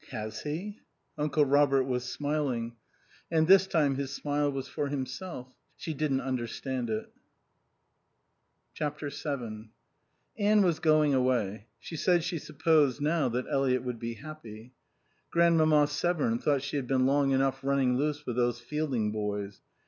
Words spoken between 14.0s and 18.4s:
happy. Grandmamma Severn thought she had been long enough running loose with